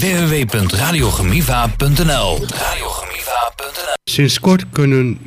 www.radiogemiva.nl 0.00 2.38
Radiogemiva.nl 2.38 3.94
Sinds 4.04 4.40
kort 4.40 4.66
kunnen, 4.72 5.18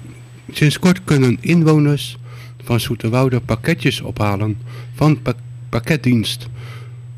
sinds 0.52 0.80
kort 0.80 1.04
kunnen 1.04 1.38
inwoners 1.42 2.18
van 2.64 2.80
Zoeterwoude 2.80 3.40
pakketjes 3.40 4.02
ophalen 4.02 4.58
van 4.96 5.22
pa- 5.22 5.34
pakketdienst. 5.70 6.48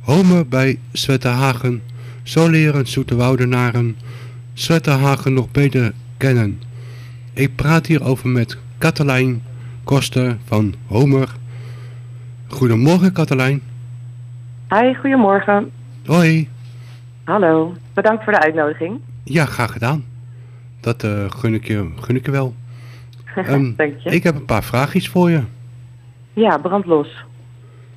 Homer 0.02 0.48
bij 0.48 0.80
Zwetterhagen. 0.92 1.82
Zo 2.24 2.50
leren 2.50 2.88
Zoeterwoudenaren 2.88 3.98
Zwetterhagen 4.54 5.34
nog 5.34 5.52
beter 5.52 5.94
kennen. 6.18 6.62
Ik 7.34 7.56
praat 7.56 7.86
hierover 7.86 8.30
met 8.30 8.58
Katelijn 8.78 9.44
Koster 9.84 10.38
van 10.46 10.74
Homer. 10.88 11.36
Goedemorgen 12.48 13.12
Katelijn. 13.12 13.62
Hi, 14.70 14.94
goedemorgen. 14.94 15.72
Hoi. 16.06 16.48
Hallo, 17.26 17.74
bedankt 17.94 18.24
voor 18.24 18.34
de 18.34 18.40
uitnodiging. 18.40 19.00
Ja, 19.24 19.46
graag 19.46 19.72
gedaan. 19.72 20.06
Dat 20.82 21.04
eh, 21.04 21.26
gun, 21.30 21.54
ik 21.54 21.68
je, 21.68 21.92
gun 21.96 22.16
ik 22.16 22.26
je 22.26 22.32
wel. 22.32 22.54
Ehm, 23.36 23.76
Dank 23.76 24.00
je. 24.00 24.10
ik 24.10 24.24
heb 24.24 24.36
een 24.36 24.46
paar 24.46 24.64
vraagjes 24.64 25.10
voor 25.10 25.30
je. 25.30 25.42
Ja, 26.34 26.58
brand 26.58 26.86
los. 26.86 27.26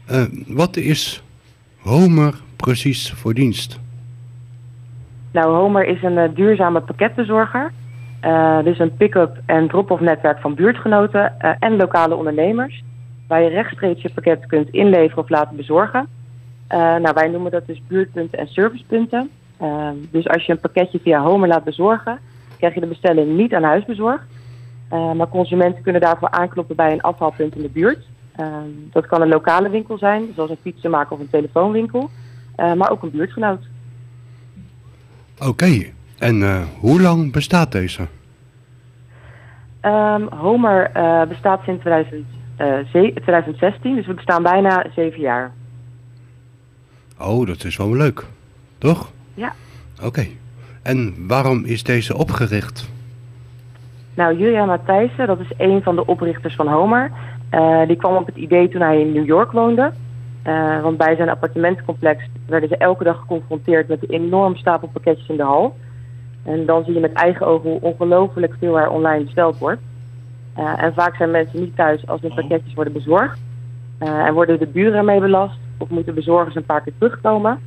Eh, 0.07 0.25
wat 0.47 0.77
is 0.77 1.23
Homer 1.79 2.35
precies 2.57 3.12
voor 3.12 3.35
dienst? 3.35 3.80
Nou, 5.33 5.55
Homer 5.57 5.87
is 5.87 6.02
een 6.02 6.19
eh, 6.19 6.35
duurzame 6.35 6.80
pakketbezorger. 6.80 7.73
Dus 8.65 8.79
een 8.79 8.97
pick-up 8.97 9.43
en 9.47 9.69
drop-off 9.69 10.01
netwerk 10.01 10.41
van 10.41 10.55
buurtgenoten 10.55 11.41
en 11.60 11.77
lokale 11.77 12.15
ondernemers. 12.15 12.83
Waar 13.27 13.43
je 13.43 13.49
rechtstreeks 13.49 14.02
je 14.02 14.10
pakket 14.15 14.47
kunt 14.47 14.69
inleveren 14.71 15.23
of 15.23 15.29
laten 15.29 15.57
bezorgen. 15.57 16.09
Eh, 16.69 16.79
nou, 16.79 17.11
wij 17.15 17.29
noemen 17.29 17.51
dat 17.51 17.67
dus 17.67 17.83
buurtpunten 17.89 18.39
en 18.39 18.47
servicepunten. 18.47 19.31
Eh, 19.57 19.89
dus 20.11 20.29
als 20.29 20.45
je 20.47 20.53
een 20.53 20.61
pakketje 20.61 20.99
via 21.03 21.21
Homer 21.23 21.49
laat 21.49 21.65
bezorgen, 21.65 22.19
krijg 22.59 22.75
je 22.75 22.81
de 22.81 22.87
bestelling 22.87 23.37
niet 23.37 23.55
aan 23.55 23.63
huis 23.63 23.85
bezorgd. 23.85 24.25
Eh, 24.88 25.13
maar 25.13 25.29
consumenten 25.29 25.83
kunnen 25.83 26.01
daarvoor 26.01 26.30
aankloppen 26.30 26.77
bij 26.77 26.93
een 26.93 27.01
afhaalpunt 27.01 27.57
in 27.57 27.63
de 27.63 27.69
buurt. 27.69 28.07
Eh, 28.33 28.47
dat 28.93 29.07
kan 29.07 29.23
een 29.23 29.29
lokale 29.29 29.69
winkel 29.71 29.99
zijn, 29.99 30.23
zoals 30.35 30.51
een 30.51 30.59
fietsenmaker 30.63 31.13
of 31.13 31.21
een 31.21 31.30
telefoonwinkel. 31.30 32.10
Eh, 32.57 32.73
maar 32.73 32.91
ook 32.91 33.03
een 33.03 33.10
buurtgenoot. 33.10 33.66
Oké, 35.47 35.85
en 36.19 36.66
hoe 36.80 37.01
lang 37.01 37.32
bestaat 37.32 37.73
deze? 37.73 38.07
Ehm, 39.80 40.23
Homer 40.23 40.91
bestaat 41.29 41.60
sinds 41.65 41.80
2000, 41.80 42.27
eh, 42.57 42.66
ze- 42.93 43.13
2016, 43.23 43.95
dus 43.95 44.07
we 44.07 44.15
bestaan 44.15 44.43
bijna 44.43 44.87
zeven 44.95 45.21
jaar. 45.21 45.53
Oh, 47.21 47.47
dat 47.47 47.65
is 47.65 47.77
wel 47.77 47.95
leuk, 47.95 48.24
toch? 48.79 49.11
Ja. 49.35 49.52
Oké, 50.02 50.27
en 50.83 51.15
waarom 51.27 51.65
is 51.65 51.83
deze 51.83 52.16
opgericht? 52.16 52.91
Nou, 54.15 54.38
Julian 54.38 54.66
Matthijssen, 54.66 55.27
dat 55.27 55.41
is 55.41 55.52
een 55.57 55.83
van 55.83 55.97
de 55.97 56.07
oprichters 56.07 56.55
van 56.55 56.69
Homer. 56.69 57.10
Eh, 57.51 57.87
die 57.87 57.97
kwam 57.97 58.16
op 58.16 58.27
het 58.27 58.37
idee 58.37 58.69
toen 58.69 58.80
hij 58.80 59.01
in 59.01 59.13
New 59.13 59.27
York 59.27 59.52
woonde. 59.52 59.93
Eh, 60.43 60.83
want 60.83 60.97
bij 60.97 61.16
zijn 61.16 61.29
appartementencomplex 61.29 62.25
werden 62.47 62.69
ze 62.69 62.77
elke 62.77 63.05
dag 63.05 63.19
geconfronteerd 63.19 63.88
met 63.88 64.03
een 64.03 64.22
enorm 64.22 64.56
stapel 64.56 64.88
pakketjes 64.88 65.28
in 65.28 65.37
de 65.37 65.43
hal. 65.43 65.77
En 66.44 66.66
dan 66.66 66.84
zie 66.84 66.94
je 66.94 67.00
met 67.00 67.12
eigen 67.12 67.47
ogen 67.47 67.71
hoe 67.71 67.81
ongelooflijk 67.81 68.55
veel 68.59 68.78
er 68.78 68.91
online 68.91 69.25
besteld 69.25 69.59
wordt. 69.59 69.81
Eh, 70.55 70.82
en 70.82 70.94
vaak 70.94 71.16
zijn 71.16 71.31
mensen 71.31 71.60
niet 71.60 71.77
thuis 71.77 72.06
als 72.06 72.21
hun 72.21 72.34
pakketjes 72.34 72.75
worden 72.75 72.93
bezorgd. 72.93 73.41
En 73.99 74.34
worden 74.34 74.59
de 74.59 74.66
buren 74.66 74.99
ermee 74.99 75.21
belast 75.21 75.59
of 75.78 75.88
moeten 75.88 76.15
bezorgers 76.15 76.54
een 76.54 76.65
paar 76.65 76.82
keer 76.82 76.93
terugkomen. 76.98 77.59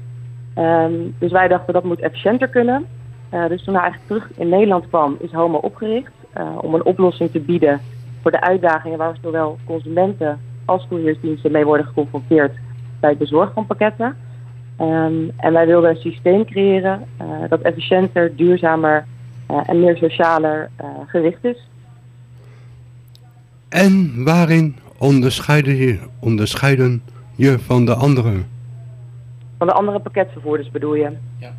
Ehm, 0.53 0.93
dus 1.19 1.31
wij 1.31 1.47
dachten 1.47 1.73
dat 1.73 1.83
moet 1.83 1.99
efficiënter 1.99 2.47
kunnen. 2.47 2.85
Eh, 3.29 3.47
dus 3.47 3.63
toen 3.63 3.73
hij 3.73 3.83
eigenlijk 3.83 4.11
terug 4.11 4.37
in 4.37 4.49
Nederland 4.49 4.87
kwam, 4.87 5.15
is 5.19 5.31
Homo 5.31 5.57
opgericht 5.57 6.11
eh, 6.33 6.57
om 6.61 6.73
een 6.73 6.85
oplossing 6.85 7.31
te 7.31 7.39
bieden 7.39 7.79
voor 8.21 8.31
de 8.31 8.41
uitdagingen 8.41 8.97
waar 8.97 9.17
zowel 9.21 9.57
consumenten 9.65 10.39
als 10.65 10.87
couriersdiensten 10.87 11.51
mee 11.51 11.65
worden 11.65 11.85
geconfronteerd 11.85 12.51
bij 12.99 13.09
het 13.09 13.19
bezorgen 13.19 13.53
van 13.53 13.65
pakketten. 13.65 14.15
Ehm, 14.77 15.13
en 15.37 15.53
wij 15.53 15.65
wilden 15.65 15.89
een 15.89 15.95
systeem 15.95 16.45
creëren 16.45 17.05
eh, 17.17 17.25
dat 17.49 17.61
efficiënter, 17.61 18.35
duurzamer 18.35 19.05
en 19.65 19.79
meer 19.79 19.97
socialer 19.97 20.69
gericht 21.07 21.45
is. 21.45 21.67
En 23.69 24.23
waarin 24.23 24.75
onderscheiden 24.97 25.99
onderscheiden 26.19 27.01
je 27.41 27.59
van 27.59 27.85
de 27.85 27.93
anderen? 27.93 28.45
Van 29.57 29.67
de 29.67 29.73
andere 29.73 29.99
pakketvervoerders 29.99 30.71
bedoel 30.71 30.95
je? 30.95 31.09
Ja, 31.37 31.51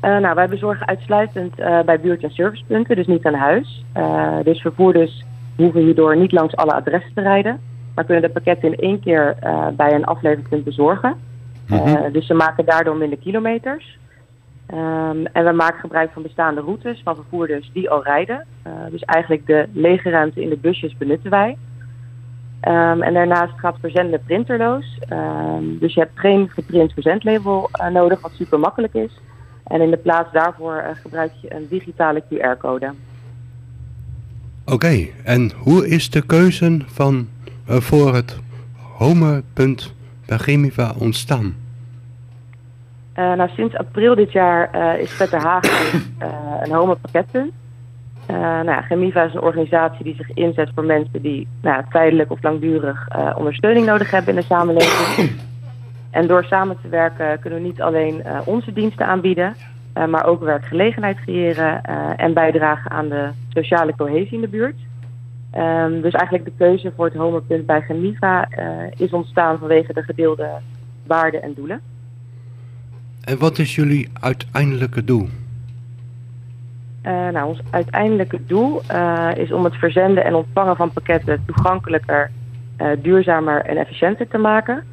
Eh, 0.00 0.18
nou, 0.18 0.34
wij 0.34 0.48
bezorgen 0.48 0.86
uitsluitend 0.86 1.58
eh, 1.58 1.80
bij 1.80 2.00
buurt- 2.00 2.22
en 2.22 2.30
servicepunten, 2.30 2.96
dus 2.96 3.06
niet 3.06 3.26
aan 3.26 3.34
huis. 3.34 3.84
Eh, 3.92 4.36
dus 4.44 4.60
vervoerders 4.60 5.24
hoeven 5.56 5.80
hierdoor 5.80 6.16
niet 6.16 6.32
langs 6.32 6.56
alle 6.56 6.72
adressen 6.74 7.14
te 7.14 7.20
rijden, 7.20 7.60
maar 7.94 8.04
kunnen 8.04 8.22
de 8.22 8.30
pakketten 8.30 8.68
in 8.72 8.78
één 8.78 9.00
keer 9.00 9.36
eh, 9.40 9.66
bij 9.76 9.94
een 9.94 10.04
afleverpunt 10.04 10.64
bezorgen. 10.64 11.14
Eh, 11.84 12.12
dus 12.12 12.26
ze 12.26 12.34
maken 12.34 12.64
daardoor 12.64 12.96
minder 12.96 13.18
kilometers. 13.18 13.98
Ehm, 14.66 15.24
en 15.32 15.44
we 15.44 15.52
maken 15.52 15.80
gebruik 15.80 16.10
van 16.12 16.22
bestaande 16.22 16.60
routes 16.60 17.00
van 17.04 17.14
vervoerders 17.14 17.70
die 17.72 17.90
al 17.90 18.02
rijden. 18.02 18.44
Eh, 18.62 18.72
dus 18.90 19.02
eigenlijk 19.02 19.46
de 19.46 19.68
lege 19.72 20.10
ruimte 20.10 20.42
in 20.42 20.48
de 20.48 20.56
busjes 20.56 20.96
benutten 20.96 21.30
wij. 21.30 21.56
Ehm, 22.60 23.02
en 23.02 23.14
daarnaast 23.14 23.52
gaat 23.56 23.76
verzenden 23.80 24.22
printerloos. 24.24 24.98
Ehm, 25.08 25.64
dus 25.78 25.94
je 25.94 26.00
hebt 26.00 26.18
geen 26.18 26.48
geprint 26.48 26.92
verzendlabel 26.92 27.68
eh, 27.72 27.88
nodig, 27.88 28.20
wat 28.20 28.32
super 28.32 28.58
makkelijk 28.58 28.94
is. 28.94 29.20
En 29.64 29.80
in 29.80 29.90
de 29.90 29.96
plaats 29.96 30.32
daarvoor 30.32 30.76
eh, 30.76 30.96
gebruik 31.02 31.32
je 31.40 31.54
een 31.54 31.66
digitale 31.68 32.22
QR-code. 32.22 32.92
oké. 34.66 35.06
En 35.24 35.50
hoe 35.56 35.88
is 35.88 36.10
de 36.10 36.26
keuze 36.26 36.78
van, 36.86 37.28
eh, 37.66 37.76
voor 37.76 38.14
het 38.14 38.38
Homer.punt 38.96 39.94
bij 40.26 40.38
Chemiva 40.38 40.94
ontstaan? 40.98 41.54
Nou, 43.14 43.50
sinds 43.56 43.76
april 43.76 44.14
dit 44.14 44.32
jaar 44.32 44.98
is 44.98 45.10
Vetterhagen 45.10 46.00
uh, 46.22 46.28
een 46.60 46.72
homo 46.72 46.94
pakketpunt. 46.94 47.52
Eh 48.30 48.60
nou, 48.60 48.82
Gemiva 48.82 49.22
is 49.24 49.34
een 49.34 49.40
organisatie 49.40 50.04
die 50.04 50.14
zich 50.14 50.30
inzet 50.30 50.70
voor 50.74 50.84
mensen 50.84 51.22
die 51.22 51.48
nou, 51.62 51.84
tijdelijk 51.90 52.30
of 52.30 52.42
langdurig 52.42 53.08
eh, 53.08 53.34
ondersteuning 53.36 53.86
nodig 53.86 54.10
hebben 54.10 54.34
in 54.34 54.40
de 54.40 54.46
samenleving. 54.46 55.30
En 56.10 56.26
door 56.26 56.44
samen 56.44 56.76
te 56.82 56.88
werken 56.88 57.40
kunnen 57.40 57.60
we 57.60 57.66
niet 57.66 57.80
alleen 57.80 58.22
eh, 58.22 58.40
onze 58.44 58.72
diensten 58.72 59.06
aanbieden, 59.06 59.54
maar 60.08 60.26
ook 60.26 60.42
werkgelegenheid 60.42 61.20
creëren 61.20 61.82
en 62.16 62.34
bijdragen 62.34 62.90
aan 62.90 63.08
de 63.08 63.28
sociale 63.48 63.94
cohesie 63.96 64.34
in 64.34 64.40
de 64.40 64.48
buurt. 64.48 64.76
Ehm, 65.50 66.00
dus 66.00 66.12
eigenlijk 66.12 66.44
de 66.44 66.52
keuze 66.58 66.92
voor 66.96 67.04
het 67.04 67.14
homopunt 67.14 67.66
bij 67.66 67.80
Gemiva 67.80 68.48
is 68.96 69.10
ontstaan 69.10 69.58
vanwege 69.58 69.92
de 69.92 70.02
gedeelde 70.02 70.48
waarden 71.06 71.42
en 71.42 71.54
doelen. 71.54 71.80
En 73.24 73.38
wat 73.38 73.58
is 73.58 73.74
jullie 73.74 74.08
uiteindelijke 74.20 75.04
doel? 75.04 75.28
Eh, 77.02 77.28
nou, 77.28 77.48
ons 77.48 77.60
uiteindelijke 77.70 78.46
doel 78.46 78.80
eh, 78.86 79.28
is 79.34 79.52
om 79.52 79.64
het 79.64 79.74
verzenden 79.74 80.24
en 80.24 80.34
ontvangen 80.34 80.76
van 80.76 80.92
pakketten 80.92 81.44
toegankelijker, 81.46 82.30
eh, 82.76 82.88
duurzamer 83.02 83.64
en 83.64 83.76
efficiënter 83.76 84.28
te 84.28 84.38
maken. 84.38 84.84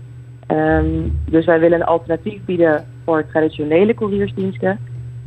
Ehm, 0.47 0.85
dus 1.29 1.45
wij 1.45 1.59
willen 1.59 1.79
een 1.79 1.85
alternatief 1.85 2.45
bieden 2.45 2.85
voor 3.05 3.27
traditionele 3.27 3.93
couriersdiensten. 3.93 4.79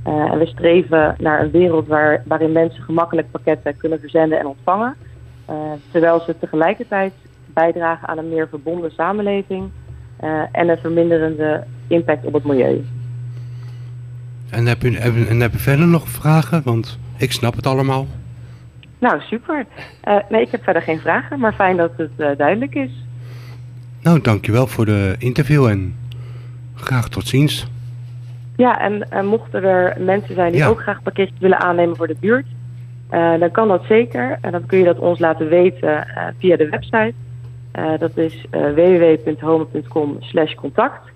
En 0.04 0.38
we 0.38 0.46
streven 0.46 1.14
naar 1.18 1.40
een 1.42 1.50
wereld 1.50 1.86
waar, 1.86 2.22
waarin 2.26 2.52
mensen 2.52 2.82
gemakkelijk 2.82 3.30
pakketten 3.30 3.76
kunnen 3.76 4.00
verzenden 4.00 4.38
en 4.38 4.46
ontvangen. 4.46 4.96
terwijl 5.90 6.20
ze 6.20 6.38
tegelijkertijd 6.38 7.12
bijdragen 7.46 8.08
aan 8.08 8.18
een 8.18 8.28
meer 8.28 8.48
verbonden 8.48 8.90
samenleving 8.90 9.70
en 10.52 10.68
een 10.68 10.78
verminderende 10.78 11.64
impact 11.88 12.24
op 12.24 12.32
het 12.32 12.44
milieu. 12.44 12.84
En 14.50 14.66
heb, 14.66 14.82
je, 14.82 14.98
en 15.28 15.40
heb 15.40 15.52
je 15.52 15.58
verder 15.58 15.86
nog 15.86 16.08
vragen? 16.08 16.62
Want 16.64 16.98
ik 17.16 17.32
snap 17.32 17.56
het 17.56 17.66
allemaal. 17.66 18.06
Nou, 18.98 19.20
super. 19.20 19.66
Eh, 20.00 20.16
nee, 20.28 20.42
ik 20.42 20.50
heb 20.50 20.62
verder 20.62 20.82
geen 20.82 21.00
vragen, 21.00 21.40
maar 21.40 21.52
fijn 21.52 21.76
dat 21.76 21.90
het 21.96 22.10
eh, 22.16 22.28
duidelijk 22.36 22.74
is. 22.74 22.90
Nou, 24.02 24.20
dankjewel 24.20 24.66
voor 24.66 24.84
de 24.84 25.14
interview 25.18 25.66
en 25.66 25.96
graag 26.74 27.08
tot 27.08 27.26
ziens. 27.26 27.66
Ja, 28.56 28.80
en 28.80 29.10
eh, 29.10 29.22
mochten 29.22 29.64
er 29.64 30.00
mensen 30.00 30.34
zijn 30.34 30.52
die 30.52 30.60
Ja. 30.60 30.66
ook 30.68 30.80
graag 30.80 31.02
pakketjes 31.02 31.38
willen 31.40 31.60
aannemen 31.60 31.96
voor 31.96 32.06
de 32.06 32.16
buurt, 32.20 32.46
dan 33.38 33.50
kan 33.50 33.68
dat 33.68 33.84
zeker. 33.88 34.38
En 34.40 34.52
dan 34.52 34.66
kun 34.66 34.78
je 34.78 34.84
dat 34.84 34.98
ons 34.98 35.18
laten 35.18 35.48
weten 35.48 36.06
via 36.38 36.56
de 36.56 36.68
website. 36.68 37.14
Dat 37.98 38.16
is 38.16 38.44
www.home.com 38.50 40.18
contact. 40.56 41.10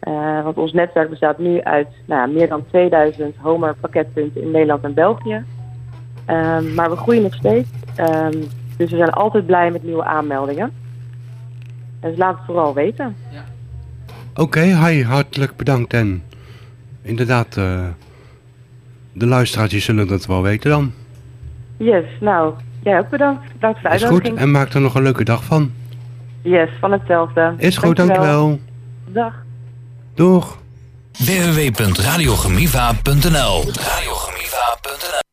Eh, 0.00 0.42
want 0.42 0.56
ons 0.56 0.72
netwerk 0.72 1.10
bestaat 1.10 1.38
nu 1.38 1.60
uit 1.62 1.88
nou, 2.04 2.20
ja, 2.20 2.26
meer 2.26 2.48
dan 2.48 2.64
2000 2.68 3.36
Homer 3.36 3.74
pakketpunten 3.80 4.42
in 4.42 4.50
Nederland 4.50 4.84
en 4.84 4.94
België. 4.94 5.44
Ehm, 6.24 6.74
maar 6.74 6.90
we 6.90 6.96
groeien 6.96 7.22
nog 7.22 7.34
steeds. 7.34 7.68
Ehm, 7.96 8.38
dus 8.76 8.90
we 8.90 8.96
zijn 8.96 9.10
altijd 9.10 9.46
blij 9.46 9.70
met 9.70 9.82
nieuwe 9.82 10.04
aanmeldingen. 10.04 10.72
Dus 12.00 12.16
laat 12.16 12.36
het 12.36 12.46
vooral 12.46 12.74
weten. 12.74 13.16
Oké, 14.34 14.60
hi, 14.60 15.04
hartelijk 15.04 15.56
bedankt 15.56 15.92
en 15.92 16.22
inderdaad, 17.02 17.56
eh, 17.56 17.86
de 19.12 19.26
luisteraartjes 19.26 19.84
zullen 19.84 20.08
dat 20.08 20.26
wel 20.26 20.42
weten 20.42 20.70
dan. 20.70 20.92
Yes, 21.76 22.04
nou, 22.20 22.54
jij 22.82 22.98
ook 22.98 23.08
bedankt. 23.08 23.52
Bedankt 23.52 23.80
voor 23.80 23.90
de 23.90 23.94
Is 23.96 24.02
goed, 24.02 24.10
uitnodiging. 24.12 24.38
en 24.38 24.50
maak 24.50 24.72
er 24.72 24.80
nog 24.80 24.94
een 24.94 25.02
leuke 25.02 25.24
dag 25.24 25.44
van. 25.44 25.70
Yes, 26.42 26.68
van 26.80 26.92
hetzelfde. 26.92 27.54
Is 27.56 27.76
goed, 27.76 27.96
dankjewel. 27.96 28.58
Dag. 29.06 29.34
Doeg. 30.20 30.44
www.radiogemiva.nl 31.18 33.72
Radio 33.74 34.20